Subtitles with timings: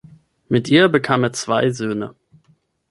[0.49, 2.15] Mit ihr bekam er zwei Söhne.